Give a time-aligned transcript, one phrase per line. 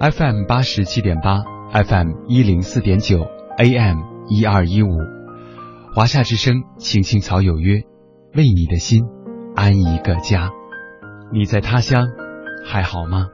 [0.00, 1.42] FM 八十七点八
[1.74, 3.26] ，FM 一零四点九
[3.58, 3.98] ，AM
[4.30, 4.88] 一二一五，
[5.94, 7.82] 华夏之声，青青草有约，
[8.34, 9.04] 为你的心
[9.54, 10.48] 安一个家。
[11.34, 12.08] 你在他乡
[12.64, 13.26] 还好吗？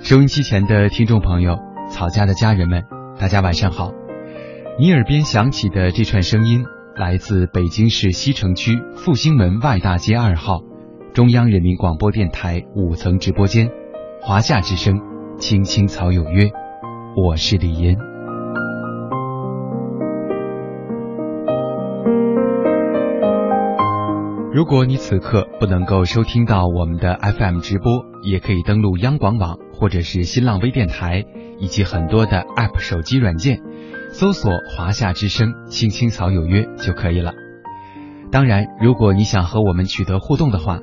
[0.00, 1.58] 收音机前的听众朋友，
[1.92, 2.82] 草家的家人们，
[3.20, 3.92] 大家晚上好。
[4.80, 6.64] 你耳边响起的这串声音，
[6.96, 10.64] 来自北京市西城区复兴门外大街二号，
[11.14, 13.70] 中央人民广播电台五层直播间。
[14.20, 15.00] 华夏之声，
[15.38, 16.50] 青青草有约，
[17.16, 17.96] 我是李岩。
[24.52, 31.24] 如果你此刻不能够收听到我们的 FM 直播，也可以登录央广网或者是新浪微电台
[31.58, 33.60] 以及很多的 App 手机软件，
[34.10, 37.32] 搜索“华夏之声，青青草有约”就可以了。
[38.30, 40.80] 当然，如果你想和我们取得互动的话，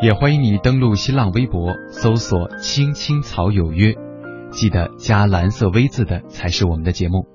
[0.00, 3.96] 也欢迎你登录新浪微博，搜索“青青草有约”，
[4.52, 7.26] 记得加蓝色 V 字的才是我们的节目。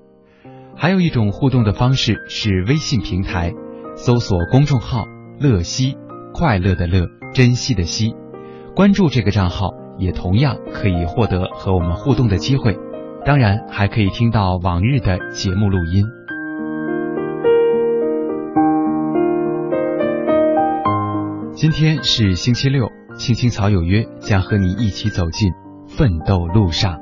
[0.74, 3.52] 还有一种互动的方式是微信平台，
[3.96, 5.04] 搜索公众号
[5.38, 5.98] “乐西”，
[6.32, 8.14] 快乐的乐，珍惜的惜，
[8.74, 12.78] 关注这个账号，也同样可以获得和我们互动的机会。
[13.26, 16.06] 当然，还可以听到往日的节目录音。
[21.64, 25.50] 今天是星期六，青青草有约将和你一起走进
[25.88, 27.00] 奋斗路上。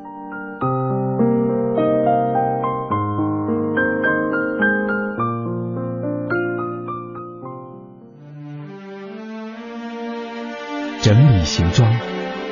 [11.01, 11.93] 整理行装，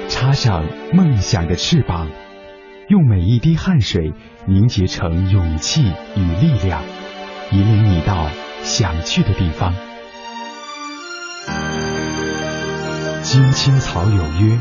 [0.08, 2.08] 插上梦想的翅膀，
[2.89, 4.12] 用每一滴汗水
[4.48, 5.84] 凝结成勇气
[6.17, 6.83] 与力量，
[7.52, 8.27] 引领你到
[8.62, 9.72] 想去的地方。
[13.33, 14.59] 青青草有约，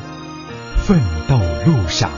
[0.77, 2.11] 奋斗路上。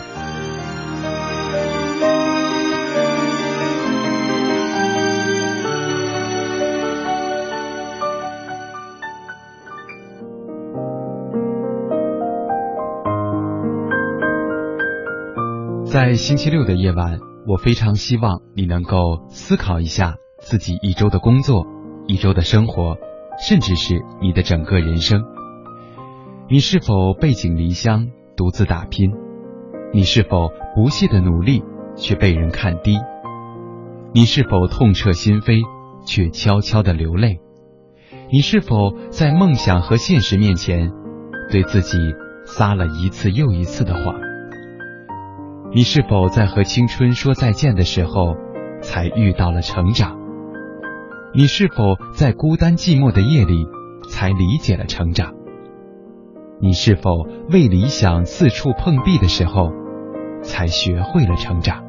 [15.85, 21.65] 在星期六的夜晚，我非常希望你能够思考一下自己一周的工作、
[22.07, 22.97] 一周的生活，
[23.39, 25.23] 甚至是你的整个人生。
[26.51, 29.13] 你是否背井离乡独自打拼？
[29.93, 31.63] 你是否不懈的努力
[31.95, 32.97] 却被人看低？
[34.13, 35.63] 你是否痛彻心扉
[36.05, 37.39] 却悄悄的流泪？
[38.29, 40.91] 你是否在梦想和现实面前
[41.49, 41.97] 对自己
[42.43, 44.19] 撒了一次又一次的谎？
[45.73, 48.35] 你是否在和青春说再见的时候
[48.81, 50.19] 才遇到了成长？
[51.33, 53.65] 你是否在孤单寂寞的夜里
[54.09, 55.33] 才理解了成长？
[56.63, 59.71] 你是否为理想四处碰壁的时候，
[60.43, 61.83] 才学会了成长？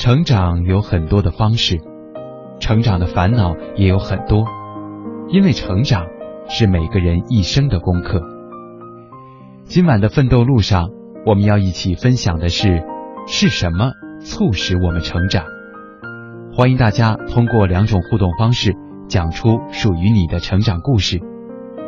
[0.00, 1.78] 成长有很多的方式，
[2.58, 4.44] 成长的烦恼也有很多，
[5.28, 6.06] 因为成长
[6.48, 8.20] 是每个人一生的功课。
[9.62, 10.90] 今晚的奋斗路上，
[11.24, 12.82] 我们要一起分享的是：
[13.28, 15.44] 是什么促使我们成长？
[16.52, 18.74] 欢迎大家通过两种互动方式，
[19.06, 21.20] 讲出属于你的成长故事。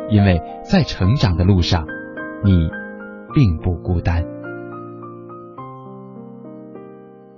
[0.09, 1.87] 因为在成长的路上，
[2.43, 2.69] 你
[3.33, 4.23] 并不孤单。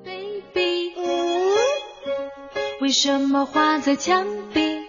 [0.04, 0.94] Baby，
[2.82, 4.80] 为什么画在墙壁？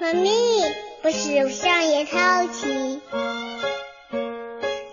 [0.00, 0.30] 妈咪，
[1.02, 3.00] 不是上也淘气，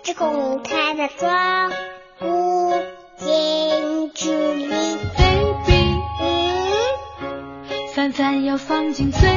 [0.02, 1.72] 只空开的窗
[2.18, 2.72] 不
[3.16, 4.68] 见距离。
[5.16, 9.36] Baby，嗯饭饭要放进嘴里。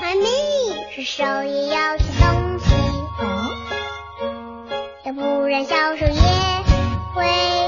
[0.00, 0.51] 妈咪。
[0.94, 2.66] 是手也要吃东西，
[5.04, 6.12] 要不然小手也
[7.14, 7.61] 会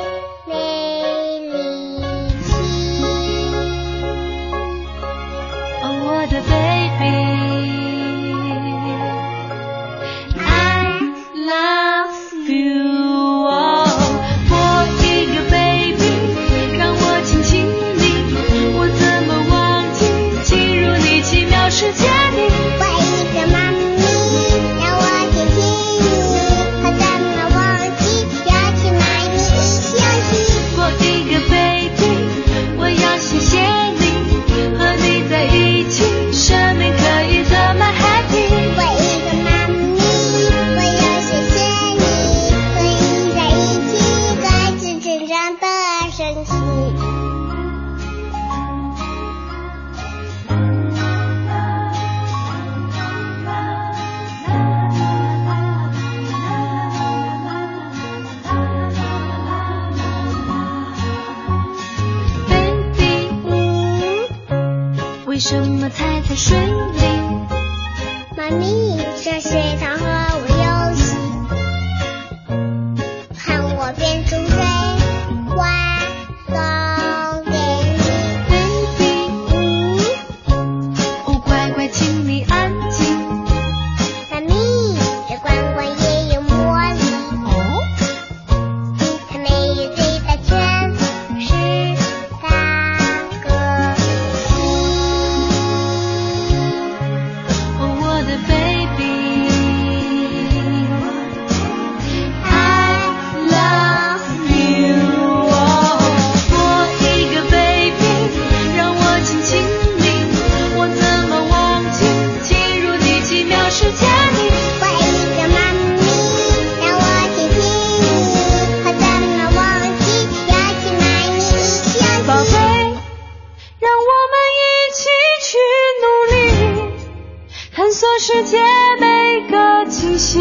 [127.95, 128.59] 索世界
[128.99, 130.41] 每个气息。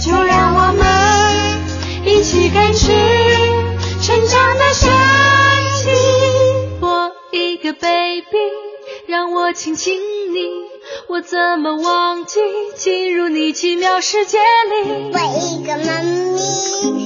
[0.00, 0.84] 就让我们
[2.04, 2.90] 一起感知
[4.02, 4.90] 成长的神
[5.76, 5.88] 奇。
[6.80, 8.24] 我一个 baby，
[9.06, 9.94] 让我亲亲
[10.34, 10.48] 你，
[11.08, 12.40] 我怎么忘记
[12.76, 15.12] 进入你奇妙世界里？
[15.12, 17.05] 我一个妈咪，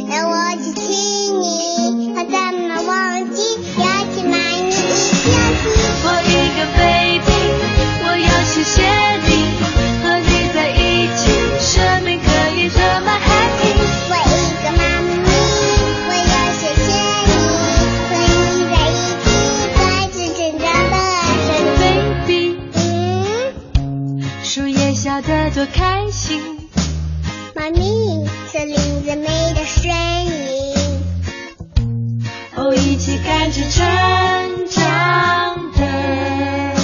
[33.81, 36.75] 成长的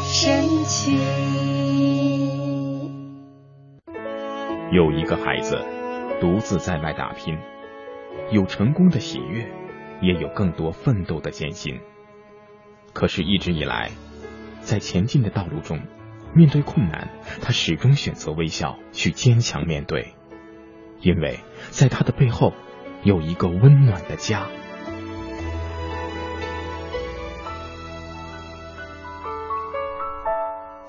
[0.00, 0.98] 神奇。
[4.72, 5.64] 有一个孩子
[6.20, 7.38] 独自在外打拼，
[8.32, 9.48] 有成功的喜悦，
[10.00, 11.78] 也有更多奋斗的艰辛。
[12.92, 13.92] 可是，一直以来，
[14.60, 15.78] 在前进的道路中，
[16.34, 17.10] 面对困难，
[17.40, 20.14] 他始终选择微笑，去坚强面对，
[21.00, 21.38] 因为
[21.70, 22.52] 在他的背后
[23.04, 24.48] 有一个温暖的家。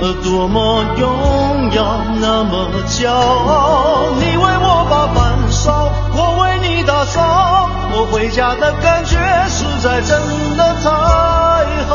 [0.00, 4.14] 多么荣耀，那么骄傲。
[4.14, 10.18] 你为我把饭烧，我为你打扫，我回家的感觉实在真
[10.56, 10.90] 的太
[11.84, 11.94] 好。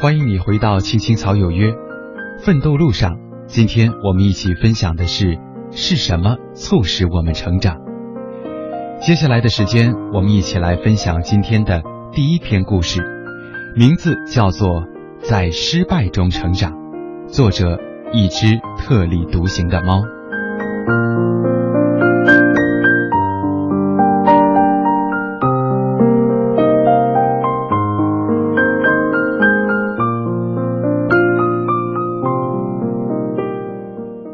[0.00, 1.74] 欢迎你回到青青草有约，
[2.40, 3.18] 奋斗路上。
[3.46, 5.38] 今天我们一起分享的是
[5.72, 7.81] 是什么促使我们成长？
[9.04, 11.82] 接下来的时间，我们一起来分享今天的
[12.12, 13.02] 第一篇故事，
[13.74, 14.82] 名字叫做
[15.28, 16.72] 《在失败中成长》，
[17.26, 17.80] 作者
[18.12, 20.04] 一只特立独行的猫。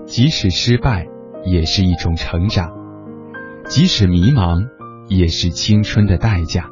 [0.04, 1.06] 即使失败，
[1.42, 2.66] 也是一种成长；
[3.68, 4.66] 即使迷茫，
[5.08, 6.70] 也是青春的代价。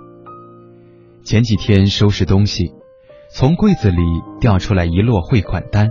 [1.22, 2.72] 前几天收拾东西，
[3.30, 3.98] 从柜子里
[4.40, 5.90] 掉出来一摞汇款单。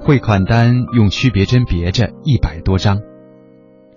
[0.00, 3.02] 汇款单用区别针别着一百多张，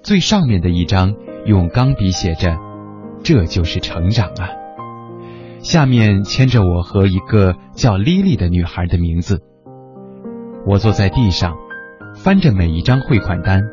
[0.03, 2.57] 最上面的一张用钢笔写着
[3.23, 4.49] “这就是成长啊”，
[5.63, 9.41] 下面签着我和一个叫莉莉的女孩的名字。
[10.65, 11.55] 我坐在地上，
[12.15, 13.63] 翻着每一张汇款单，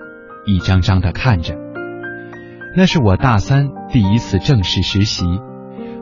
[0.45, 1.66] 一张张的看着。
[2.79, 5.25] 那是我大三第一次正式实习，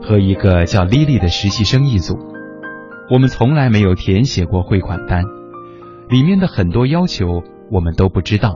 [0.03, 2.17] 和一个叫莉莉的实习生一组。
[3.09, 5.23] 我们从来没有填写过汇款单，
[6.09, 8.55] 里面的很多要求我们都不知道，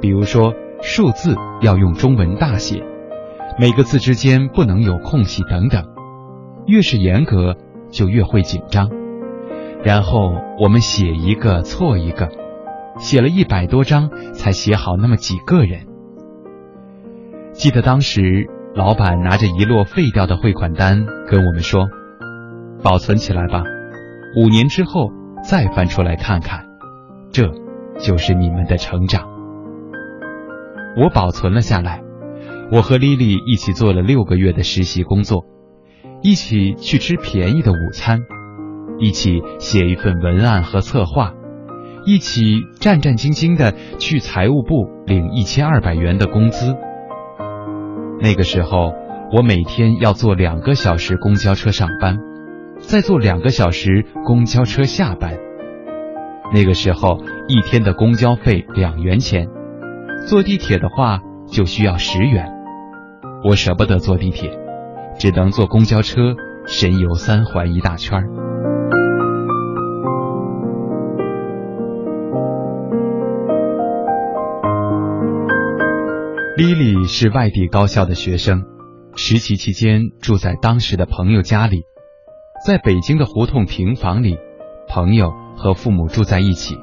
[0.00, 2.84] 比如说数字要用中文大写，
[3.58, 5.84] 每个字之间不能有空隙等等。
[6.66, 7.56] 越是严格，
[7.90, 8.90] 就越会紧张。
[9.82, 12.28] 然后我们写一个错一个，
[12.98, 15.88] 写了一百多张才写好那么几个人。
[17.54, 21.88] 记得当时老板拿着一摞废掉的汇款单跟我们说。
[22.82, 23.62] 保存起来吧，
[24.36, 25.10] 五年之后
[25.42, 26.66] 再翻出来看看，
[27.32, 27.50] 这
[27.98, 29.26] 就是你们的成长。
[31.00, 32.02] 我保存了下来，
[32.70, 35.46] 我和丽丽一起做了六个月的实习工作，
[36.22, 38.20] 一起去吃便宜的午餐，
[38.98, 41.32] 一起写一份文案和策划，
[42.04, 46.76] 一起战战兢兢的去财务部领一千二百元的工资。
[48.20, 48.94] 那个时候，
[49.32, 52.18] 我每天要坐两个小时公交车上班。
[52.78, 55.38] 再坐两个小时公交车下班，
[56.52, 59.48] 那个时候一天的公交费两元钱，
[60.26, 62.52] 坐地铁的话就需要十元。
[63.44, 64.50] 我舍不得坐地铁，
[65.18, 66.34] 只能坐公交车
[66.66, 68.18] 神游三环一大圈。
[68.18, 68.28] 儿
[76.56, 78.64] 莉是外地高校的学生，
[79.16, 81.82] 实习期间住在当时的朋友家里。
[82.64, 84.38] 在北京的胡同平房里，
[84.88, 86.76] 朋友和父母住在一起。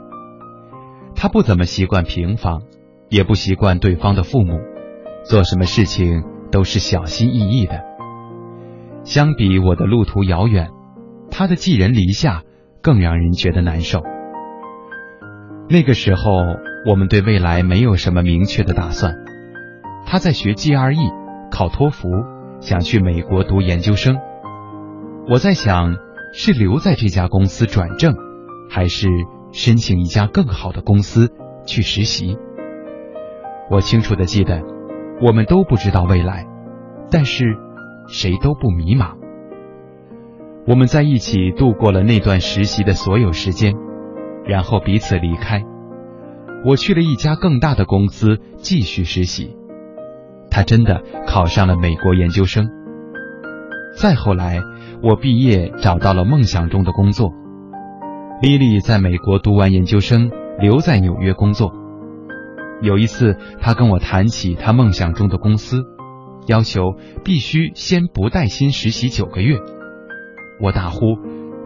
[1.16, 2.64] 她不怎么习惯平房，
[3.08, 4.60] 也不习惯对方的父母，
[5.24, 7.82] 做什么事情都是小心翼翼的。
[9.06, 10.70] 相比我的路途遥远，
[11.30, 12.44] 她的寄人篱下
[12.82, 14.04] 更让人觉得难受。
[15.70, 16.44] 那个时候，
[16.86, 19.16] 我们对未来没有什么明确的打算。
[20.12, 22.10] 他在学 GRE，考托福，
[22.60, 24.20] 想去美国读研究生。
[25.30, 25.96] 我在想，
[26.34, 28.14] 是留在这家公司转正，
[28.70, 29.08] 还是
[29.54, 31.32] 申请一家更好的公司
[31.66, 32.38] 去实习？
[33.70, 34.62] 我清楚的记得，
[35.22, 36.46] 我们都不知道未来，
[37.10, 37.56] 但是
[38.10, 39.14] 谁都不迷茫。
[40.68, 43.76] 我们在一起度过了那段实习的所有时间，
[44.44, 45.64] 然后彼此离开。
[46.66, 49.56] 我去了一家更大的公司继续实习，
[50.52, 52.70] 他真的考上了美国研究生。
[53.98, 54.62] 再后来。
[55.04, 57.34] 我毕业找到了梦想中的工作，
[58.40, 60.30] 莉莉在美国读完研究生，
[60.60, 61.74] 留在纽约工作。
[62.84, 65.82] 有一次，她跟我谈起她梦想中的公司，
[66.46, 66.94] 要求
[67.24, 69.58] 必须先不带薪实习九个月。
[70.62, 71.18] 我大呼：“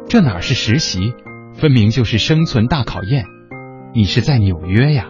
[0.08, 1.14] 这哪是实习，
[1.56, 3.26] 分明就是生存大考验！
[3.94, 5.10] 你是在纽约呀！”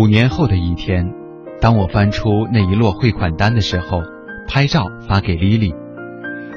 [0.00, 1.12] 五年后的一天，
[1.60, 4.00] 当我翻出那一摞汇款单的时候，
[4.48, 5.74] 拍照发给莉莉。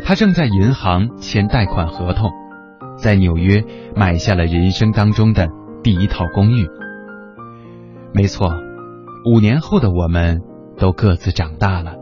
[0.06, 2.32] 她正在银行签贷款合同，
[2.96, 3.66] 在纽约
[3.98, 5.50] 买下了人生当中的
[5.84, 6.70] 第一套公寓。
[8.14, 8.50] 没错，
[9.26, 10.42] 五年后的我们
[10.78, 11.96] 都各自长大了，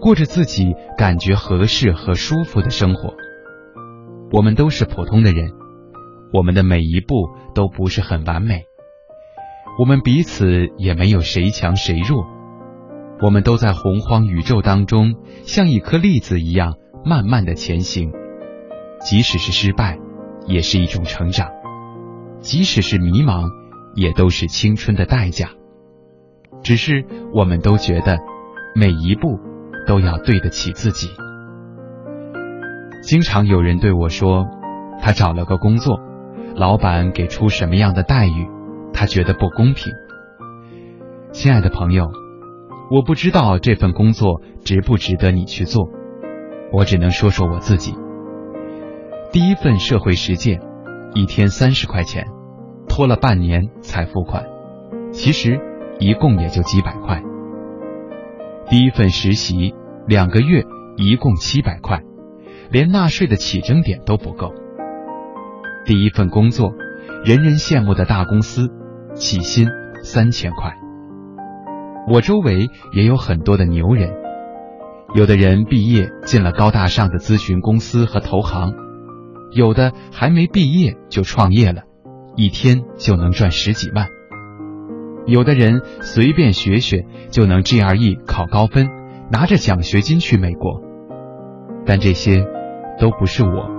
[0.00, 3.14] 过着自己感觉合适和舒服的生活。
[4.32, 5.52] 我们都是普通的人，
[6.32, 7.14] 我们的每一步
[7.54, 8.64] 都不是很完美。
[9.78, 12.26] 我们彼此也没有谁强谁弱，
[13.20, 18.10] 我们都在洪荒宇宙当中，像一颗粒子一样慢慢的前行。
[19.00, 19.98] 即使是失败，
[20.46, 21.48] 也是一种成长；
[22.40, 23.50] 即使是迷茫，
[23.94, 25.50] 也都是青春的代价。
[26.62, 27.04] 只是
[27.34, 28.16] 我们都觉得，
[28.74, 29.38] 每一步
[29.86, 31.10] 都要对得起自己。
[33.02, 34.46] 经常有人对我说，
[35.02, 36.00] 他找了个工作，
[36.54, 38.48] 老板给出什么样的待遇？
[38.96, 39.92] 他觉得不公平，
[41.30, 42.08] 亲爱的朋友，
[42.90, 45.90] 我不知道这份工作值不值得你去做，
[46.72, 47.94] 我只能说说我自己。
[49.32, 50.62] 第一份社会实践，
[51.12, 52.24] 一天三十块钱，
[52.88, 54.46] 拖了半年才付款，
[55.12, 55.60] 其实
[55.98, 57.22] 一共也就几百块。
[58.70, 59.74] 第一份实习，
[60.08, 60.64] 两个月
[60.96, 62.00] 一共七百块，
[62.70, 64.54] 连纳税的起征点都不够。
[65.84, 66.72] 第一份工作，
[67.26, 68.72] 人人羡慕的大公司。
[69.16, 69.68] 起薪
[70.02, 70.76] 三千块，
[72.06, 74.12] 我周围也有很多的牛人，
[75.14, 78.74] 有的人毕业进了高大上的咨询公司和投行，
[79.52, 81.84] 有的还没毕业就创业了，
[82.36, 84.08] 一天就能赚十几万。
[85.26, 88.90] 有的人随便学学就能 GRE 考高分，
[89.32, 90.82] 拿着奖学金去美国。
[91.86, 92.46] 但这些
[93.00, 93.70] 都不是我，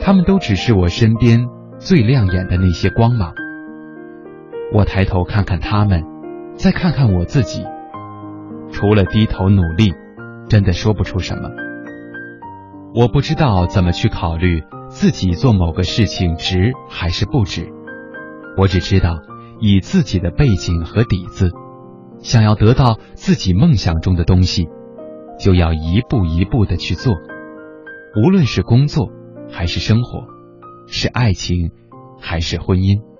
[0.00, 3.34] 他们都只是我身边最亮眼的那些光芒。
[4.74, 6.02] 我抬头看看他们，
[6.56, 7.64] 再看看我自己，
[8.72, 9.92] 除了低头努力，
[10.48, 11.48] 真的说不出什么。
[12.92, 17.68] 我不知道怎么去考虑自己做某个事情值还是不值，
[18.56, 19.20] 我只知道
[19.60, 21.52] 以自己的背景和底子，
[22.18, 24.68] 想要得到自己梦想中的东西。
[25.38, 27.14] 就要一步一步的去做，
[28.16, 29.08] 无论是工作
[29.52, 30.26] 还是生活，
[30.88, 31.70] 是爱情
[32.20, 33.13] 还是婚姻。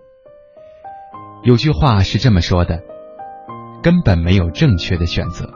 [1.45, 2.83] 有句话是这么说的：
[3.83, 5.51] 根本没有正确的选择，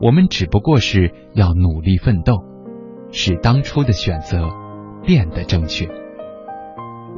[0.00, 2.44] 我们只不过是要努力奋斗，
[3.10, 4.48] 使当初的选择
[5.02, 5.88] 变得正确。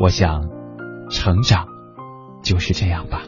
[0.00, 0.48] 我想，
[1.10, 1.66] 成长
[2.42, 3.24] 就是这样吧。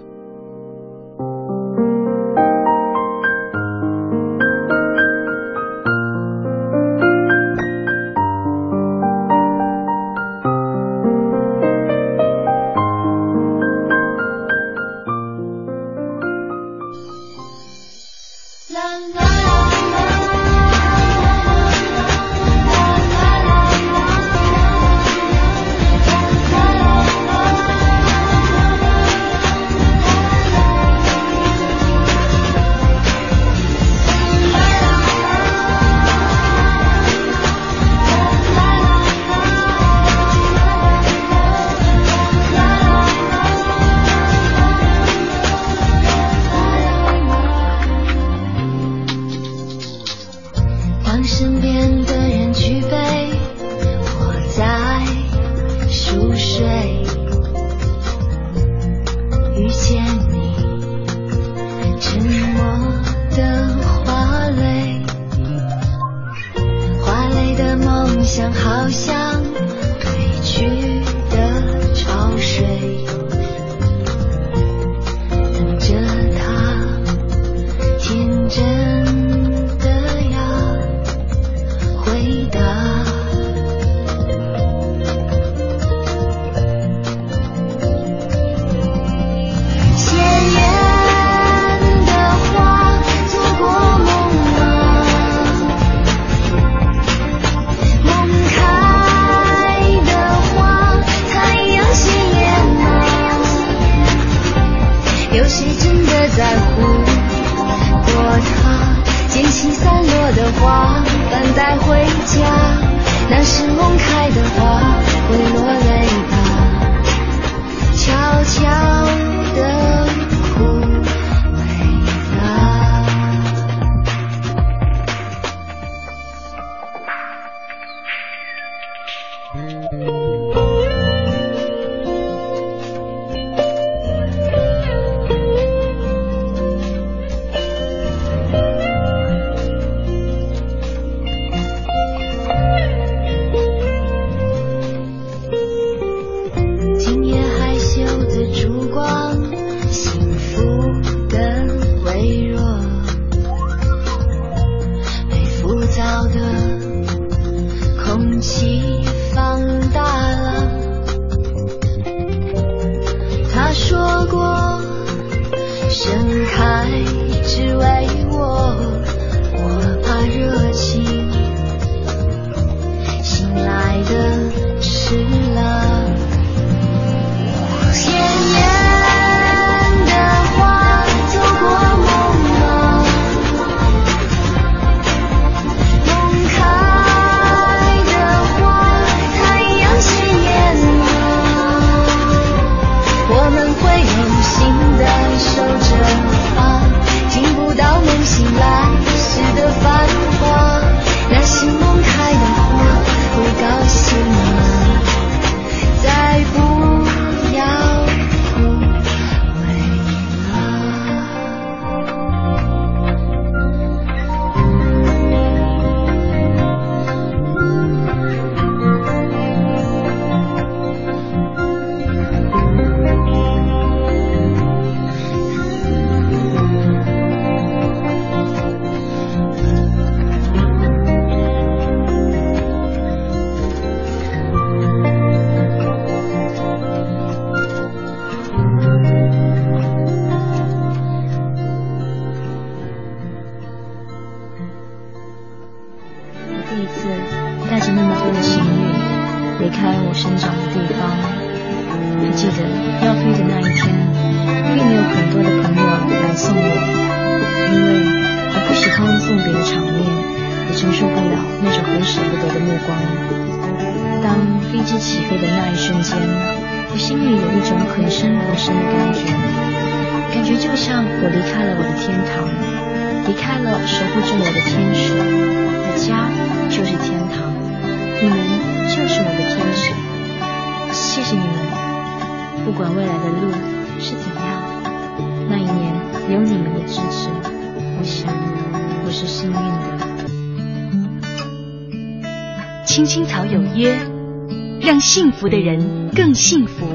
[296.54, 296.86] 幸福，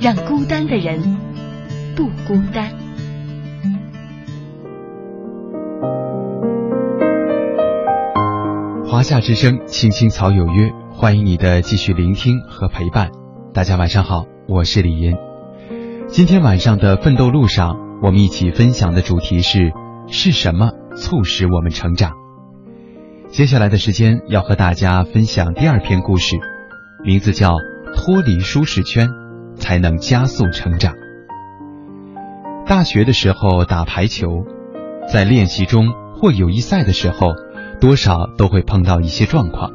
[0.00, 1.00] 让孤单的人
[1.94, 2.68] 不孤单。
[8.84, 13.12] 华夏之声，青青草有约，欢迎你的继续聆听和陪伴。
[13.54, 14.24] 大家晚上好。
[14.48, 15.16] 我是李岩，
[16.08, 19.70] 今天晚上的奋斗路上，我们一起分享的主题是：
[20.08, 22.14] 是什么促使我们成长？
[23.28, 26.36] 接下来的时间要和大家分享第二篇故事，
[27.04, 27.50] 名字叫
[27.94, 29.08] 《脱离舒适圈
[29.56, 30.94] 才能加速成长》。
[32.66, 34.44] 大学的时候打排球，
[35.12, 37.32] 在练习中或友谊赛的时候，
[37.80, 39.70] 多少都会碰到一些状况。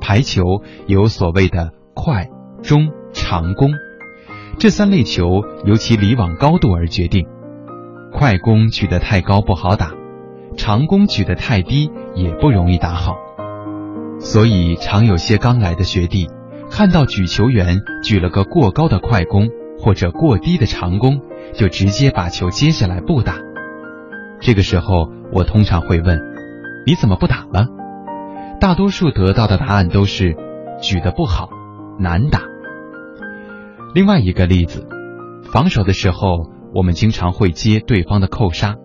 [0.00, 0.42] 排球
[0.86, 2.28] 有所谓的快、
[2.62, 2.90] 中。
[3.14, 3.72] 长攻，
[4.58, 7.26] 这三类球由其离网高度而决定。
[8.10, 9.92] 快攻举得太高不好打，
[10.56, 13.16] 长攻举得太低也不容易打好。
[14.18, 16.30] 所以常有些刚来的学弟，
[16.72, 21.20] 看到举球员举了个过高的快攻或者过低的长攻，
[21.52, 23.36] 就直接把球接下来不打。
[24.40, 26.18] 这个时候，我通常会问
[26.86, 27.66] ：“你怎么不打了？”
[28.58, 30.34] 大多数得到的答案都是：
[30.80, 31.50] 举得不好，
[31.98, 32.40] 难打。
[33.94, 34.88] 另外一个例子，
[35.52, 38.76] 防守的时候，我们经常会接对方的扣杀，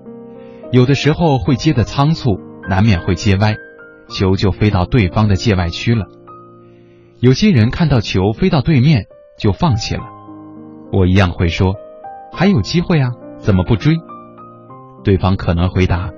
[0.73, 2.37] 有的时候会接的仓促，
[2.69, 3.55] 难免会接歪，
[4.09, 6.07] 球就飞到对方的界外区了。
[7.19, 9.07] 有些人看到球飞到对面
[9.39, 10.03] 就放弃了，
[10.91, 11.73] 我一样会说，
[12.31, 13.95] 还有机会啊，怎么不追？
[15.03, 16.11] 对方可能回答，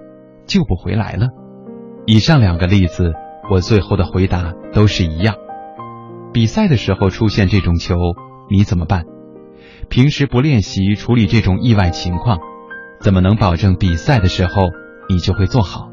[0.46, 1.28] 救不回来了。
[2.06, 3.14] 以上两个例子，
[3.50, 5.36] 我最后的回答都是一样。
[6.34, 7.96] 比赛的时候出现这种球。
[8.52, 9.06] 你怎么办？
[9.90, 12.40] 平时不练习处理这种意外情况，
[13.00, 14.64] 怎么能保证比赛的时候
[15.08, 15.88] 你就会做好？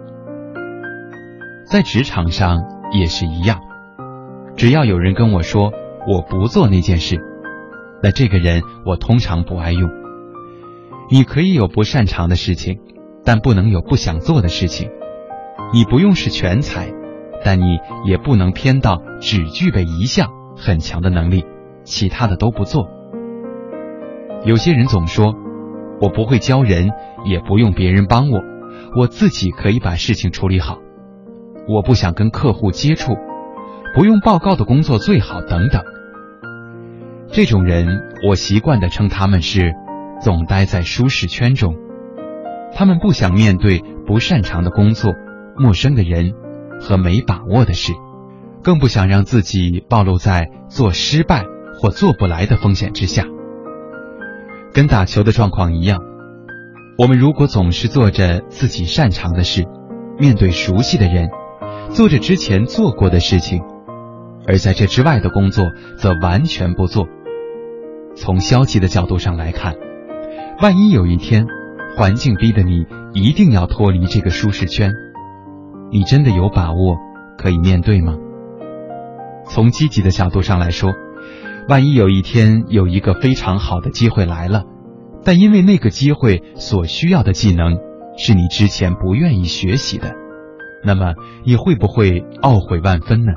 [1.70, 3.60] 在职场上也是一样，
[4.56, 5.72] 只要有人跟我说
[6.08, 7.20] 我不做那件事，
[8.02, 9.90] 那这个人我通常不爱用。
[11.10, 12.80] 你可以有不擅长的事情，
[13.22, 14.90] 但不能有不想做的事情。
[15.74, 16.90] 你不用是全才，
[17.44, 21.44] 但你也不能偏到只具备一项很强的能力。
[21.84, 22.88] 其他的都不做。
[24.44, 25.36] 有些人总说，
[26.00, 26.90] 我不会教人，
[27.24, 28.40] 也不用别人帮我，
[28.96, 30.78] 我自己可以把事情处理好。
[31.68, 33.16] 我不想跟客户接触，
[33.96, 35.82] 不用报告的工作最好等等。
[37.28, 37.86] 这种人，
[38.28, 39.72] 我习惯的称他们是
[40.20, 41.74] 总待在舒适圈中。
[42.74, 45.14] 他们不想面对不擅长的工作、
[45.56, 46.34] 陌生的人
[46.78, 47.94] 和没把握的事，
[48.62, 51.44] 更不想让自己暴露在做失败。
[51.78, 53.26] 或做不来的风险之下，
[54.72, 56.00] 跟打球的状况一样，
[56.96, 59.66] 我们如果总是做着自己擅长的事，
[60.18, 61.28] 面对熟悉的人，
[61.90, 63.62] 做着之前做过的事情，
[64.46, 67.06] 而在这之外的工作则完全不做。
[68.14, 69.76] 从消极的角度上来看，
[70.60, 71.46] 万一有一天
[71.96, 74.92] 环境逼得你一定要脱离这个舒适圈，
[75.90, 76.96] 你真的有把握
[77.36, 78.16] 可以面对吗？
[79.48, 80.92] 从积极的角度上来说。
[81.68, 84.62] 万一有一天有一个非常好的机会来了，
[85.24, 87.78] 但因为那个机会所需要的技能
[88.16, 90.14] 是你之前不愿意学习的，
[90.84, 93.32] 那么你会不会懊悔万分呢？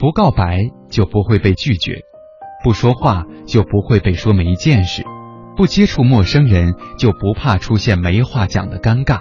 [0.00, 2.04] 不告白就不会被拒绝，
[2.64, 5.04] 不说话就不会被说没见识，
[5.58, 9.20] 不接触陌生人就不怕出现没话讲的尴尬，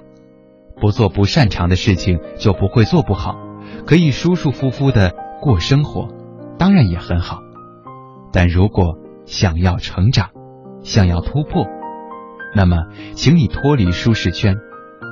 [0.80, 3.36] 不做不擅长的事情就不会做不好，
[3.86, 6.08] 可以舒舒服服的过生活，
[6.58, 7.39] 当然也很好。
[8.32, 10.30] 但如果想要成长，
[10.82, 11.68] 想要突破，
[12.56, 14.56] 那么，请你脱离舒适圈，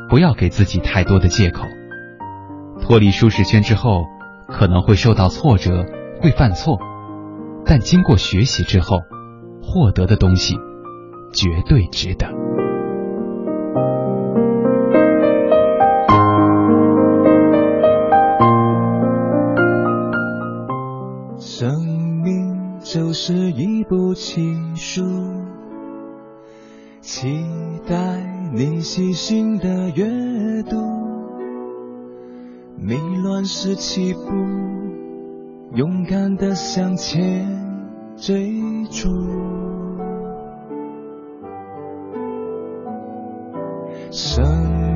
[0.09, 1.65] 不要给自己太多的借口。
[2.79, 4.05] 脱离舒适圈之后，
[4.49, 5.85] 可能会受到挫折，
[6.21, 6.79] 会犯错，
[7.65, 8.99] 但经过学习之后，
[9.61, 10.55] 获得的东西
[11.33, 12.27] 绝对值得。
[21.37, 21.85] 生
[22.23, 25.03] 命就是一部情书，
[27.01, 27.45] 期
[27.87, 27.95] 待
[28.53, 30.96] 你细心的阅读。
[32.79, 34.21] 迷乱时起步，
[35.73, 37.45] 勇敢的向前
[38.15, 38.53] 追
[38.91, 39.09] 逐。
[44.11, 44.45] 生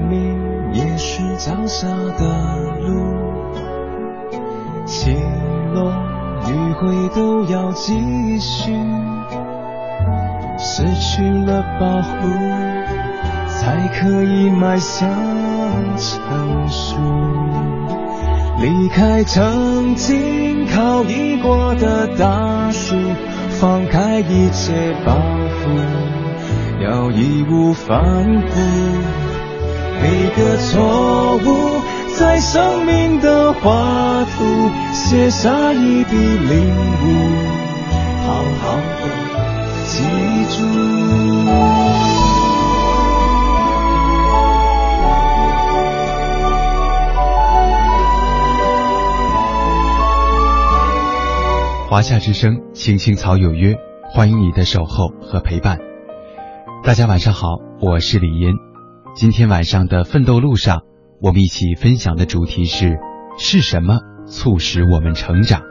[0.07, 2.87] 命也是脚下的路，
[4.85, 5.11] 起
[5.73, 5.91] 落
[6.43, 8.71] 迂回都要继续。
[10.57, 12.27] 失去了保护，
[13.61, 15.07] 才可以迈向
[15.95, 16.97] 成熟。
[18.59, 22.95] 离开曾经靠依过的大树，
[23.59, 25.77] 放开一切包袱，
[26.83, 28.03] 要义无反
[28.47, 28.51] 顾。
[30.01, 31.81] 每个错误，
[32.17, 37.05] 在生命的画图写下一笔领悟，
[38.25, 39.03] 好好的
[39.85, 40.01] 记
[40.57, 41.80] 住。
[51.91, 53.75] 华夏之声，青青草有约，
[54.13, 55.77] 欢迎你的守候和陪伴。
[56.85, 58.53] 大家晚上好，我是李嫣。
[59.13, 60.83] 今天晚上的奋斗路上，
[61.21, 62.97] 我们一起分享的主题是：
[63.37, 65.63] 是什么促使我们成长？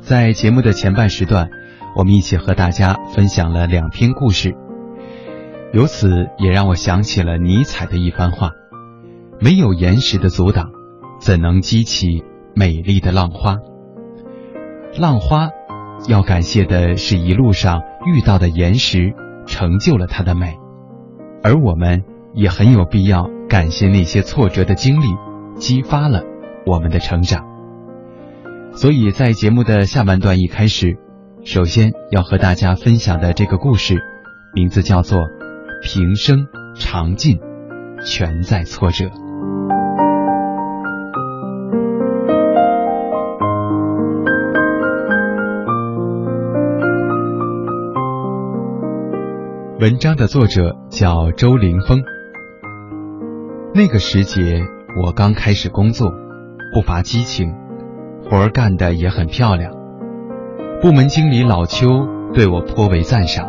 [0.00, 1.50] 在节目的前半时段，
[1.96, 4.54] 我们一起和大家分享了两篇故事，
[5.74, 8.52] 由此也让我想起了尼采的一番话：
[9.38, 10.70] 没有岩石的阻挡，
[11.20, 13.58] 怎能激起美丽的浪花？
[14.98, 15.50] 浪花
[16.08, 19.14] 要感谢的是一路上遇到的岩石，
[19.46, 20.56] 成就了它的美，
[21.42, 25.06] 而我们也很有必要感谢那些挫折的经历，
[25.56, 26.22] 激发了
[26.66, 27.44] 我们的成长。
[28.72, 30.96] 所以在节目的下半段一开始，
[31.44, 34.00] 首先要和大家分享的这个故事，
[34.54, 35.18] 名字叫做
[35.82, 37.38] 《平生尝尽，
[38.04, 39.04] 全在挫折》。
[49.80, 52.02] 文章的作者叫周凌峰。
[53.74, 54.60] 那个时节，
[55.02, 56.12] 我刚开始工作，
[56.74, 57.54] 不乏激情，
[58.22, 59.72] 活儿干得也很漂亮。
[60.82, 61.88] 部门经理老邱
[62.34, 63.48] 对我颇为赞赏，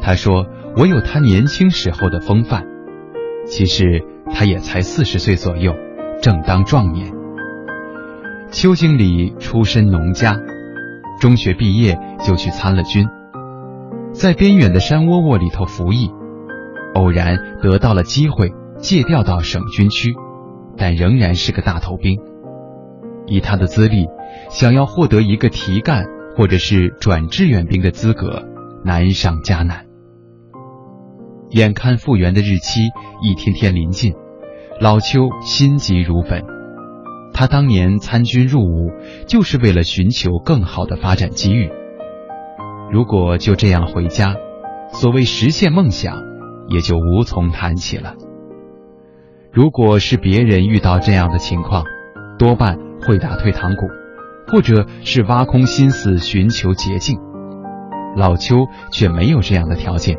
[0.00, 2.64] 他说我有他年轻时候的风范。
[3.44, 5.74] 其实他也才四十岁左右，
[6.22, 7.12] 正当壮年。
[8.52, 10.36] 邱经理出身农家，
[11.20, 13.08] 中学毕业就去参了军。
[14.18, 16.10] 在边远的山窝窝里头服役，
[16.94, 20.12] 偶然得到了机会借调到省军区，
[20.76, 22.18] 但仍然是个大头兵。
[23.28, 24.08] 以他的资历，
[24.50, 26.04] 想要获得一个提干
[26.36, 28.42] 或者是转志愿兵的资格，
[28.84, 29.86] 难上加难。
[31.50, 32.80] 眼看复员的日期
[33.22, 34.14] 一天天临近，
[34.80, 36.42] 老邱心急如焚。
[37.32, 38.90] 他当年参军入伍，
[39.28, 41.70] 就是为了寻求更好的发展机遇。
[42.90, 44.34] 如果就这样回家，
[44.92, 46.22] 所谓实现梦想，
[46.68, 48.14] 也就无从谈起了。
[49.52, 51.84] 如果是别人遇到这样的情况，
[52.38, 53.86] 多半会打退堂鼓，
[54.46, 57.18] 或者是挖空心思寻求捷径。
[58.16, 60.18] 老邱却没有这样的条件，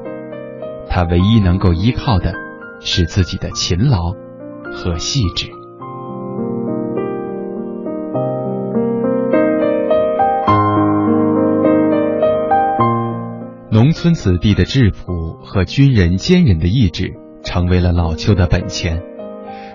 [0.88, 2.34] 他唯一能够依靠的，
[2.80, 4.14] 是自己的勤劳
[4.72, 5.59] 和细致。
[13.80, 17.14] 农村子弟的质朴和军人坚韧的意志，
[17.46, 19.02] 成为了老邱的本钱。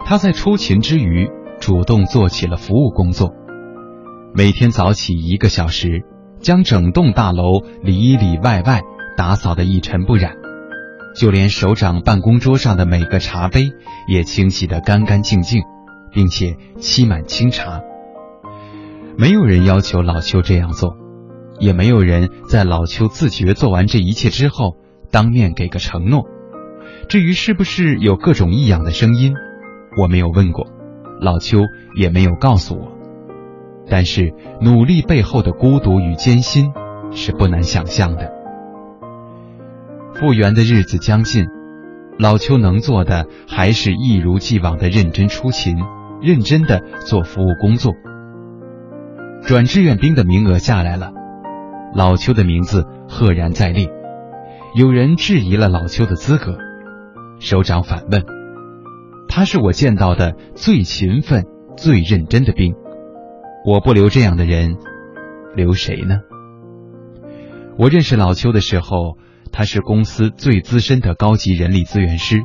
[0.04, 3.32] 他在出勤之余，主动做起了服务工作，
[4.34, 6.02] 每天早起一个小时，
[6.38, 8.82] 将整栋大楼里里外外
[9.16, 10.34] 打扫得一尘不染，
[11.16, 13.70] 就连首长办公桌上的每个茶杯
[14.06, 15.62] 也清洗得干干净净，
[16.12, 17.80] 并且沏满清茶。
[19.16, 20.98] 没有人要求老邱这样做。
[21.58, 24.76] 也没有人在老邱自觉做完这一切之后，
[25.10, 26.24] 当面给个承诺。
[27.08, 29.34] 至于是不是有各种异样的声音，
[30.00, 30.66] 我没有问过，
[31.20, 31.60] 老邱
[31.94, 32.92] 也没有告诉我。
[33.88, 36.72] 但是努力背后的孤独与艰辛
[37.10, 38.32] 是不难想象的。
[40.14, 41.46] 复员的日子将近，
[42.18, 45.76] 老邱能做的还是一如既往的认真出勤，
[46.22, 47.92] 认真的做服务工作。
[49.42, 51.12] 转志愿兵的名额下来了。
[51.94, 53.88] 老邱的名字赫然在列，
[54.74, 56.58] 有人质疑了老邱的资格，
[57.38, 58.24] 首长反问
[59.30, 61.44] ：“他是我见到的最勤奋、
[61.76, 62.74] 最认真的兵，
[63.64, 64.76] 我不留这样的人，
[65.54, 66.16] 留谁呢？”
[67.78, 69.16] 我认识老邱的时候，
[69.52, 72.42] 他是公司最资深的高级人力资源师。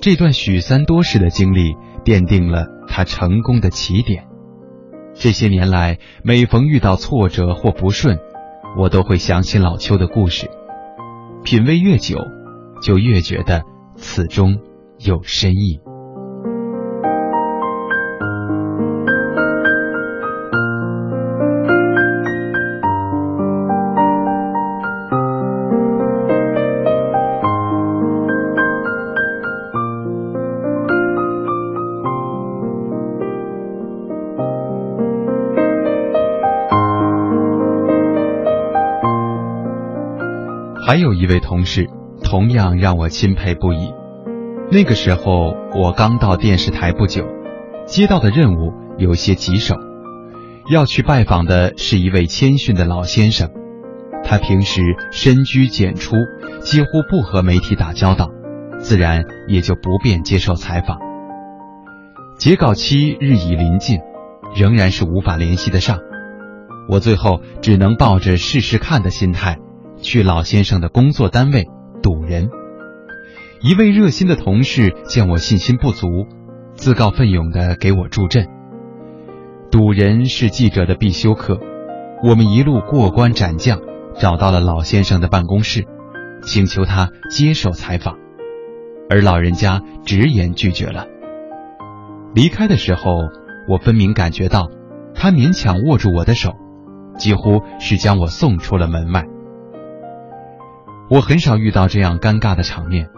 [0.00, 4.24] 这段许三多式的经历，奠定了他成功的起点。
[5.14, 8.18] 这些年来，每逢遇到挫折或不顺，
[8.76, 10.50] 我都会想起老邱的故事。
[11.44, 12.18] 品味越久，
[12.82, 13.62] 就越觉得
[13.96, 14.58] 此中
[14.98, 15.80] 有深意。
[40.94, 41.90] 还有一位同事，
[42.22, 43.92] 同样让我钦佩不已。
[44.70, 47.26] 那个时候我刚到电视台不久，
[47.84, 49.74] 接到的任务有些棘手，
[50.70, 53.50] 要去拜访的是一位谦逊的老先生。
[54.22, 56.14] 他平时深居简出，
[56.60, 58.30] 几乎不和媒体打交道，
[58.78, 61.00] 自然也就不便接受采访。
[62.38, 63.98] 截稿期日已临近，
[64.54, 65.98] 仍然是无法联系得上。
[66.88, 69.58] 我最后只能抱着试试看的心态。
[70.04, 71.66] 去老先生的工作单位
[72.02, 72.50] 堵人，
[73.62, 76.06] 一位热心的同事见我信心不足，
[76.74, 78.46] 自告奋勇的给我助阵。
[79.70, 81.58] 堵人是记者的必修课，
[82.22, 83.80] 我们一路过关斩将，
[84.20, 85.86] 找到了老先生的办公室，
[86.46, 88.18] 请求他接受采访，
[89.08, 91.06] 而老人家直言拒绝了。
[92.34, 93.10] 离开的时候，
[93.70, 94.68] 我分明感觉到，
[95.14, 96.52] 他勉强握住我的手，
[97.16, 99.24] 几乎是将我送出了门外。
[101.10, 103.10] 我很少遇到这样尴尬的场面，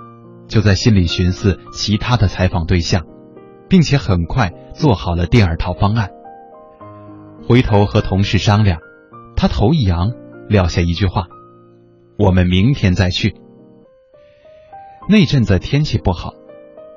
[0.48, 3.04] 就在心里寻思其他的采访对象，
[3.68, 6.10] 并且很快做好了第二套方案。
[7.46, 8.80] 回头和同事商量，
[9.36, 10.12] 他头一扬，
[10.48, 11.26] 撂下一句话
[12.18, 13.36] ：“我们明天再去。”
[15.08, 16.32] 那阵子天气不好，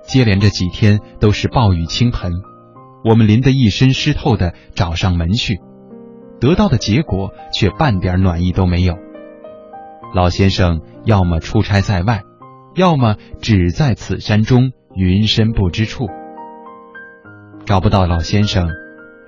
[0.02, 2.32] 接连着几天都是暴雨倾盆，
[3.06, 5.60] 我们淋得一身湿透的找上门去，
[6.40, 8.98] 得到的结果却半点暖意都没有。
[10.14, 12.24] 老先生要么出差在外，
[12.76, 16.08] 要么只在此山中云深不知处。
[17.66, 18.70] 找不到老先生，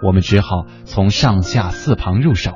[0.03, 2.53] 我们只好从上下四旁入手。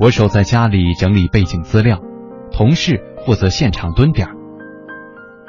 [0.00, 2.00] 我守在家里整理背景资料，
[2.50, 4.28] 同事负责现场蹲点。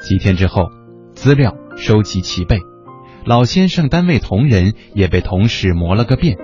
[0.02, 0.70] 几天之后，
[1.14, 2.60] 资料收集齐备，
[3.26, 6.38] 老先生单位同仁也被同事磨了个遍。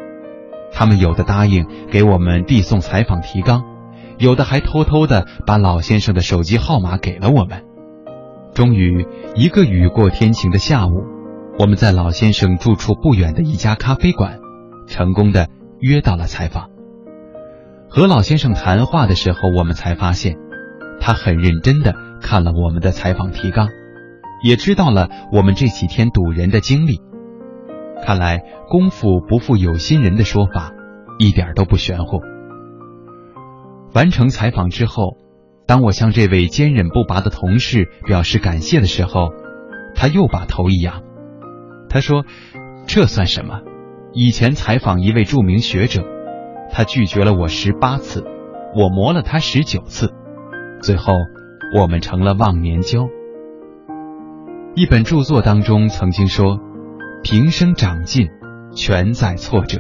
[0.72, 3.73] 他们有的答应给我们递送采访提纲。
[4.18, 7.64] 有的还偷偷的把老先生的手机号码给了我们。
[8.54, 11.04] 终于，一个雨过天晴的下午，
[11.58, 14.40] 我们在老先生住处不远的一家咖啡馆，
[14.88, 15.48] 成功的
[15.80, 16.70] 约到了采访。
[17.90, 20.38] 和老先生谈话的时候，我们才发现，
[21.00, 23.70] 他很认真的看了我们的采访提纲，
[24.44, 27.02] 也知道了我们这几天堵人的经历。
[28.06, 30.72] 看来“功夫不负有心人”的说法，
[31.18, 32.20] 一点都不玄乎。
[33.94, 35.18] 完成采访之后，
[35.68, 39.30] 当我向这位坚韧不拔的同事表示感谢的时候，
[39.96, 41.04] 他又把头一扬。
[41.90, 42.26] 他说
[42.88, 43.62] ：“这算什么？
[44.14, 46.04] 以前采访一位著名学者，
[46.72, 48.26] 他拒绝了我十八次，
[48.76, 50.12] 我磨了他十九次，
[50.82, 51.14] 最后
[51.80, 53.08] 我们成了忘年交。”
[54.76, 56.60] 一本著作当中曾经说
[57.22, 58.30] ：“平生长进，
[58.76, 59.80] 全在挫折。”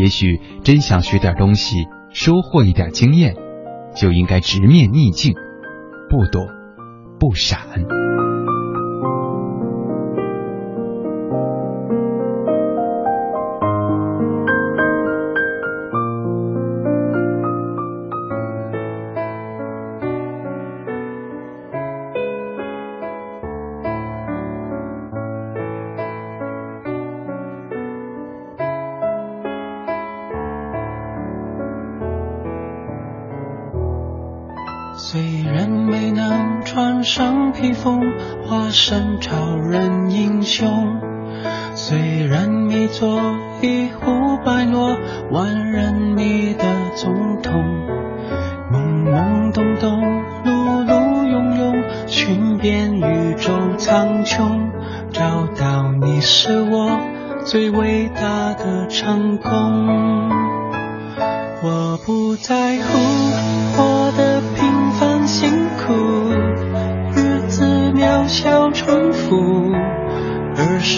[0.00, 1.74] 也许真想学点东西。
[2.20, 3.36] 收获一点经验，
[3.94, 5.36] 就应该直面逆境，
[6.10, 6.48] 不躲
[7.20, 7.60] 不闪。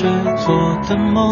[0.01, 1.31] 却做的梦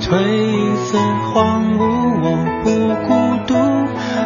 [0.00, 0.98] 褪色
[1.34, 1.84] 荒芜
[2.22, 2.26] 我
[2.64, 2.70] 不
[3.06, 3.12] 孤
[3.46, 3.54] 独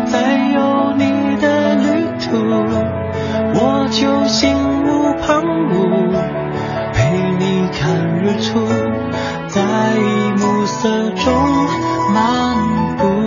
[0.07, 2.37] 在有你的旅途
[3.59, 4.55] 我就心
[4.85, 6.13] 无旁骛
[6.93, 8.65] 陪你看日出
[9.49, 9.65] 在
[10.37, 11.35] 暮色中
[12.15, 12.57] 漫
[12.99, 13.27] 步。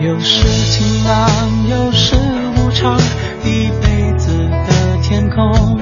[0.00, 1.28] 有时晴朗
[1.68, 2.16] 有时
[2.56, 2.98] 无常
[3.44, 5.78] 一辈子的天空。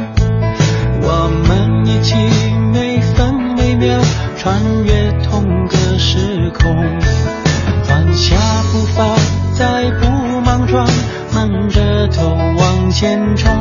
[1.05, 2.15] 我们一起
[2.73, 3.99] 每分每秒
[4.37, 6.75] 穿越同个时空，
[7.85, 8.37] 放下
[8.73, 9.17] 步伐，
[9.55, 10.89] 再不莽撞，
[11.35, 13.53] 闷着头往前冲，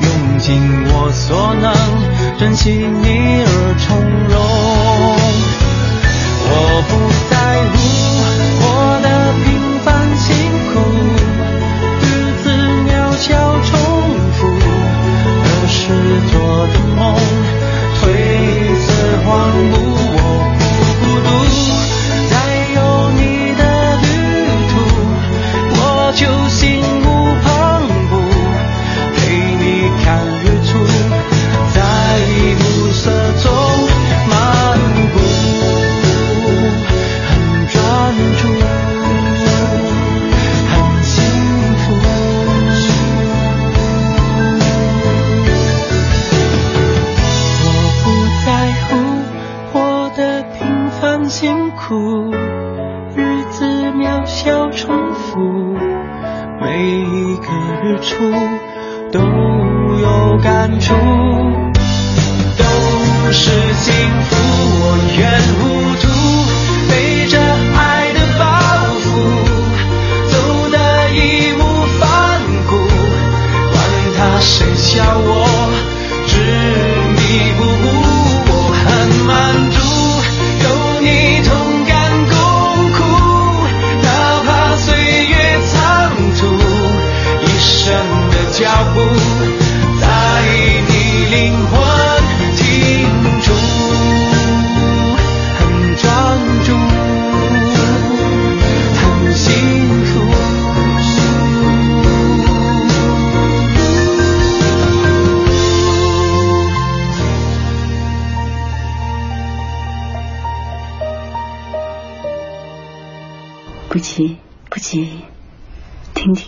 [0.00, 1.72] 用尽我所能，
[2.38, 3.96] 珍惜你而从
[4.28, 4.34] 容。
[6.46, 6.92] 我不
[58.04, 58.16] 处
[59.10, 60.94] 都有感触，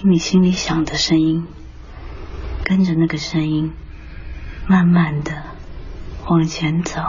[0.09, 1.49] 你心里想的声音，
[2.63, 3.73] 跟着那个声音，
[4.69, 5.33] 慢慢的
[6.29, 7.01] 往前走。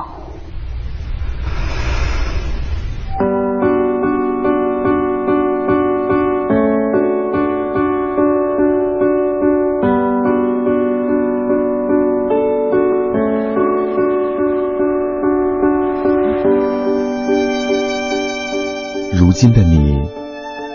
[19.13, 20.01] 如今的你，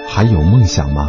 [0.08, 1.08] 还有梦想吗？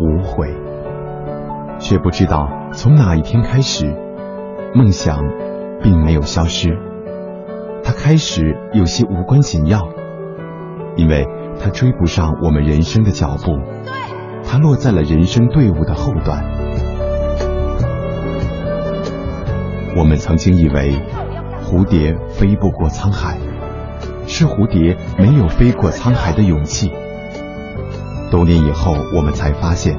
[0.00, 0.48] 无悔。
[1.78, 3.92] 却不知道从哪一天开始，
[4.74, 5.18] 梦想
[5.82, 6.78] 并没有消失，
[7.82, 9.88] 它开始有些无关紧要，
[10.96, 11.26] 因为
[11.60, 13.58] 它追不上我们人生的脚步，
[14.44, 16.44] 它落在了人生队伍的后端。
[19.96, 20.94] 我们曾经以为
[21.64, 23.36] 蝴蝶飞不过沧海，
[24.26, 26.92] 是蝴蝶没有飞过沧海的勇气。
[28.32, 29.94] 多年以后，我们才发现，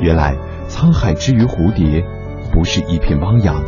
[0.00, 0.34] 原来
[0.66, 2.02] 沧海之于蝴蝶，
[2.50, 3.62] 不是一片汪洋，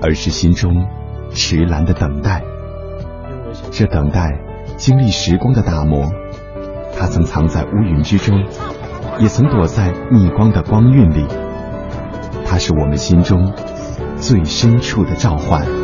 [0.00, 0.86] 而是心中
[1.30, 2.42] 迟来的等待。
[3.70, 4.40] 这等待
[4.78, 6.10] 经历时光的打磨，
[6.98, 8.42] 它曾藏在乌云之中，
[9.18, 11.26] 也曾躲在逆光的光晕里。
[12.46, 13.52] 它是我们心中
[14.16, 15.83] 最深处的召唤。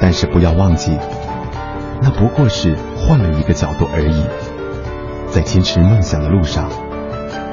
[0.00, 0.96] 但是不要忘记
[2.02, 4.24] 那不过是换了一个角度而已。
[5.28, 6.70] 在坚持梦想的路上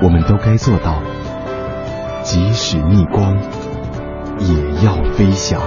[0.02, 1.02] 我们都该做到
[2.24, 3.38] 即使逆光
[4.40, 5.62] 也要飞翔。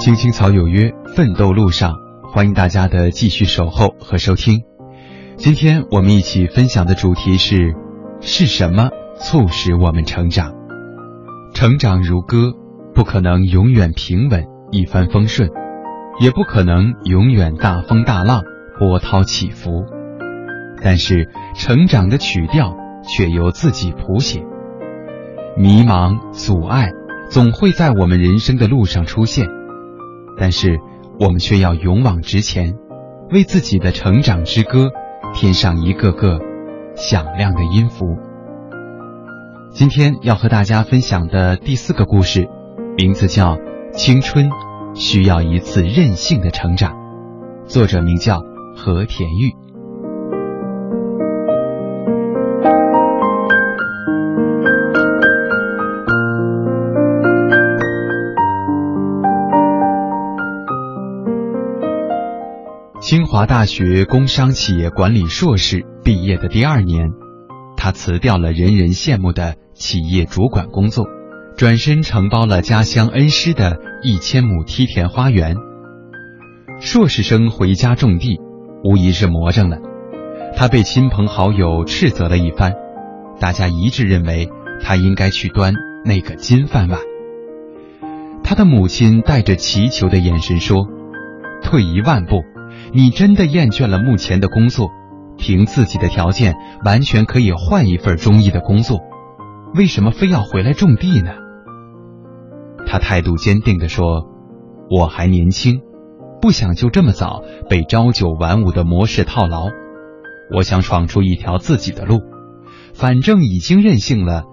[0.00, 1.96] 青青草有约奋斗路上
[2.32, 4.67] 欢迎大家的继续守候和收听。
[5.48, 7.74] 今天我们一起分享的主题是：
[8.20, 10.52] 是什么促使我们成长？
[11.54, 12.52] 成长如歌，
[12.94, 15.48] 不可能永远平稳一帆风顺，
[16.20, 18.42] 也不可能永远大风大浪
[18.78, 19.86] 波涛起伏。
[20.82, 24.44] 但是成长的曲调却由自己谱写。
[25.56, 26.90] 迷茫、阻碍
[27.30, 29.48] 总会在我们人生的路上出现，
[30.36, 30.78] 但是
[31.18, 32.74] 我们却要勇往直前，
[33.30, 34.90] 为自己的成长之歌
[35.34, 36.40] 添上一个个
[36.96, 38.16] 响亮的音符。
[39.70, 42.48] 今天要和大家分享的第四个故事，
[42.96, 43.56] 名字叫
[43.92, 44.50] 《青春
[44.94, 46.92] 需要一次任性的成长》，
[47.66, 48.40] 作者名叫
[48.76, 49.67] 和田玉。
[63.08, 67.08] 清华大学工商企业管理硕士毕业的第二年，
[67.74, 71.06] 他辞掉了人人羡慕的企业主管工作，
[71.56, 75.56] 转身承包了家乡恩施的一千亩梯田花园。
[76.80, 78.40] 硕士生回家种地，
[78.84, 79.78] 无疑是魔怔了。
[80.54, 82.74] 他被亲朋好友斥责了一番，
[83.40, 84.50] 大家一致认为
[84.82, 85.72] 他应该去端
[86.04, 87.00] 那个金饭碗。
[88.44, 90.86] 他的母亲带着祈求的眼神说
[91.64, 92.42] ：“退一万步。”
[92.92, 94.88] 你真的厌倦了目前的工作，
[95.36, 99.00] 凭自己的条件完全可以换一份中意的工作，
[99.74, 101.32] 为什么非要回来种地呢？
[102.86, 104.26] 他态度坚定地说
[104.90, 105.82] ：“我还年轻，
[106.40, 109.68] 不想就这么早被朝九晚五的模式套牢，
[110.56, 112.20] 我想闯出一条自己的路。
[112.94, 114.44] 反正已经任性了，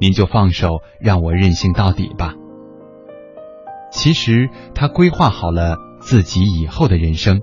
[0.00, 2.34] 您就放手让我任性到底吧。”
[3.92, 7.40] 其实他规划好了自己以后的人生。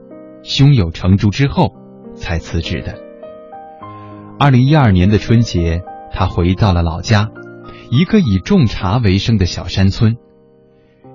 [0.47, 1.73] 胸有成竹之后，
[2.13, 2.99] 才辞职的。
[4.37, 5.81] 二零一二年的春节，
[6.11, 7.31] 他回到了老家，
[7.89, 10.17] 一个以种茶为生的小山村。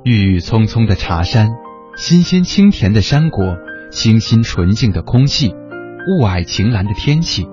[0.03, 1.51] 郁郁葱葱的茶山，
[1.97, 3.57] 新鲜清甜的山果，
[3.93, 7.47] 清新纯净的空气，雾霭晴蓝的天气，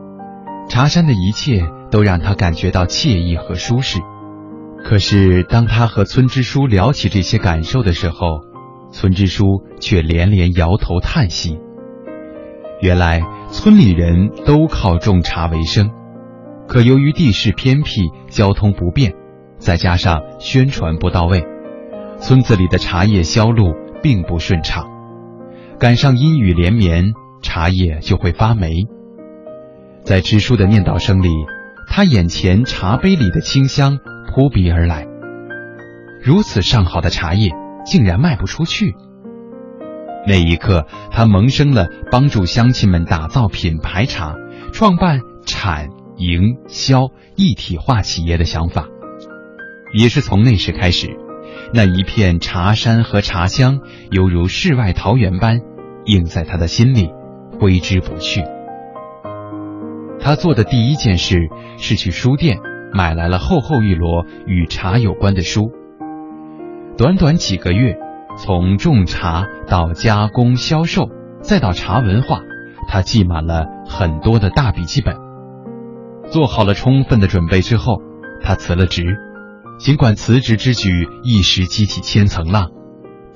[0.67, 1.61] 茶山的一切
[1.91, 3.99] 都让他感觉到惬意和舒适。
[4.83, 8.41] 可是，当他和村支书聊起这些感受的时候，
[8.91, 11.59] 村支书却连连摇头叹息。
[12.79, 15.89] 原来村里人都靠种茶为生，
[16.67, 19.13] 可由于地势偏僻、交通不便，
[19.57, 21.43] 再加上宣传不到位，
[22.19, 23.73] 村子里的茶叶销路
[24.03, 24.85] 并不顺畅。
[25.79, 28.85] 赶上阴雨连绵，茶叶就会发霉。
[30.03, 31.29] 在支书的念叨声里，
[31.87, 33.97] 他眼前茶杯里的清香
[34.29, 35.07] 扑鼻而来。
[36.23, 37.51] 如此上好的茶叶，
[37.85, 38.93] 竟然卖不出去。
[40.27, 44.35] 那一刻，他萌生了帮助乡亲们打造品牌茶、
[44.73, 48.87] 创办产营销一体化企业的想法。
[49.93, 51.17] 也是从那时开始，
[51.73, 53.79] 那一片茶山和茶香，
[54.11, 55.61] 犹如世外桃源般，
[56.03, 57.09] 映在他的心里，
[57.57, 58.43] 挥之不去。
[60.19, 61.47] 他做的第一件事
[61.77, 62.57] 是去书店
[62.93, 65.71] 买来了厚厚一摞与茶有关的书。
[66.97, 67.97] 短短几个月。
[68.37, 71.09] 从种茶到加工销售，
[71.41, 72.41] 再到茶文化，
[72.87, 75.15] 他记满了很多的大笔记本。
[76.29, 77.97] 做好了充分的准备之后，
[78.43, 79.03] 他辞了职。
[79.79, 82.69] 尽管辞职之举一时激起千层浪，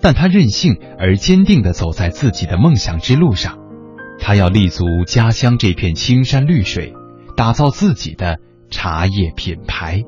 [0.01, 3.57] 但他任性而坚定地走在自己的梦想之路上。
[4.19, 6.93] 他要立足家乡这片青山绿水，
[7.35, 8.37] 打造自己的
[8.69, 10.03] 茶叶品牌。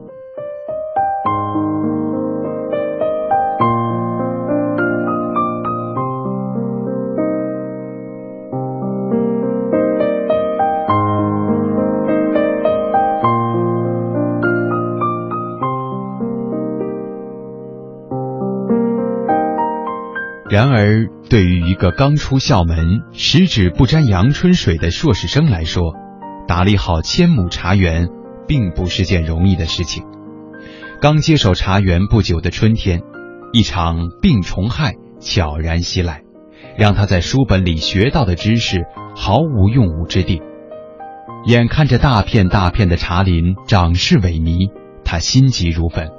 [20.54, 25.96] 然而，对于一个刚出校门、十指不沾阳春水的硕士生来说，
[26.48, 28.08] 打理好千亩茶园
[28.48, 30.04] 并不是件容易的事情。
[31.02, 33.02] 刚接手茶园不久的春天，
[33.52, 36.22] 一场病虫害悄然袭来，
[36.78, 38.86] 让他在书本里学到的知识
[39.16, 40.40] 毫无用武之地。
[41.48, 44.72] 眼看着大片大片的茶林长势萎靡，
[45.04, 46.12] 他心急如焚。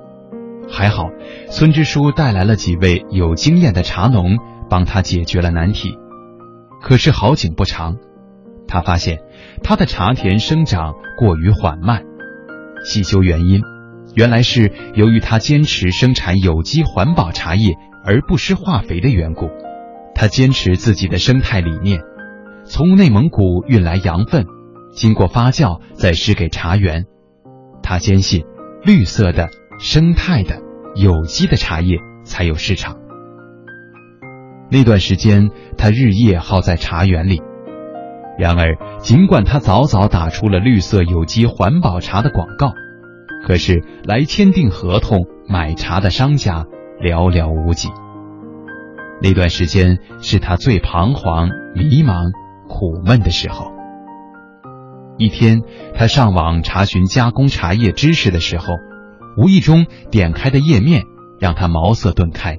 [0.70, 1.10] 还好，
[1.50, 4.38] 村支书带来了几位有经验的茶农，
[4.68, 5.96] 帮他解决了难题。
[6.82, 7.96] 可是好景不长，
[8.66, 9.20] 他发现
[9.62, 12.02] 他的茶田生长过于缓慢。
[12.84, 13.62] 细究原因，
[14.14, 19.48] 原来是由于他坚持生产有机环保茶叶，而不施化肥的缘故，
[20.14, 22.02] 他坚持自己的生态理念，
[22.64, 24.44] 从内蒙古运来羊粪，
[24.92, 27.06] 经过发酵再施给茶园。
[27.82, 28.44] 他坚信，
[28.82, 29.48] 绿色的、
[29.78, 30.60] 生态的、
[30.94, 32.96] 有机的茶叶才有市场。
[34.70, 37.42] 那段时间，他日夜耗在茶园里。
[38.38, 42.72] 然而，尽管他早早打出了绿色有机环保茶的广告，
[43.46, 46.64] 可是来签订合同买茶的商家
[47.00, 47.90] 寥寥无几。
[49.22, 52.32] 那段时间是他最彷徨、迷茫、
[52.68, 53.72] 苦闷的时候。
[55.16, 55.62] 一天，
[55.94, 58.66] 他上网查询加工茶叶知识的时候，
[59.36, 61.04] 无意中点开的页面
[61.40, 62.58] 让他茅塞顿开。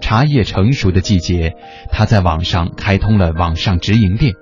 [0.00, 1.54] 茶叶成熟的季节，
[1.90, 4.34] 他在网上开通了网上直营店，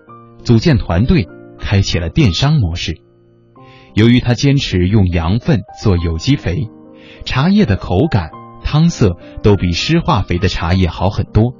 [0.44, 1.28] 组建团队，
[1.58, 3.00] 开启了电商模式。
[3.94, 6.68] 由于他坚持用羊粪做有机肥，
[7.24, 8.30] 茶叶的口感、
[8.62, 11.54] 汤色都比施化肥的茶叶好很多。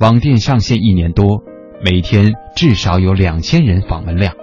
[0.00, 1.42] 网店上线一年多，
[1.84, 4.34] 每天至少有两千人访问量，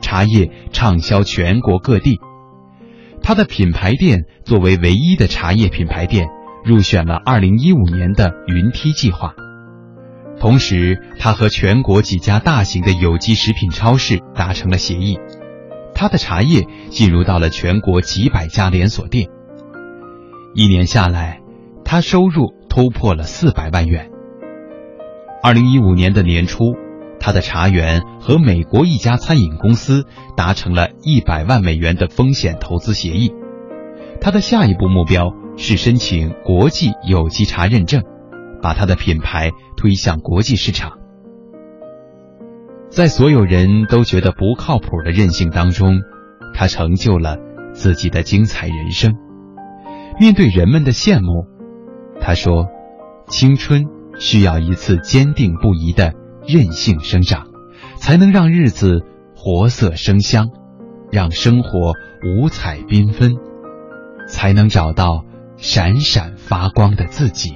[0.00, 2.18] 茶叶畅销全国各地。
[3.24, 6.28] 他的品牌店作为唯一的茶叶品牌店。
[6.64, 9.34] 入选了二零一五年的云梯计划，
[10.40, 15.18] 同时他和全国几家大型的有机食品超市达成了协议，
[15.94, 19.28] 他的茶叶进入到了全国几百家连锁店。
[20.54, 21.42] 一年下来，
[21.84, 24.10] 他收入突破了四百万元。
[25.42, 26.74] 二零一五年的年初，
[27.24, 30.04] 他的茶园和美国一家餐饮公司
[30.36, 33.32] 达成了一百万美元的风险投资协议，
[34.20, 35.32] 他的下一步目标。
[35.56, 38.02] 是申请国际有机茶认证，
[38.60, 40.98] 把他的品牌推向国际市场。
[42.88, 46.00] 在所有人都觉得不靠谱的任性当中，
[46.52, 47.36] 他成就了
[47.72, 49.14] 自己的精彩人生。
[50.18, 51.46] 面对人们的羡慕，
[52.20, 52.66] 他说
[53.30, 53.84] ：“青春
[54.18, 56.14] 需要一次坚定不移的
[56.46, 57.48] 任性生长，
[57.96, 59.02] 才能让日子
[59.36, 60.50] 活色生香，
[61.10, 61.92] 让生活
[62.24, 63.36] 五彩缤纷，
[64.28, 65.24] 才能找到。”
[65.56, 67.54] 闪闪发光的自己。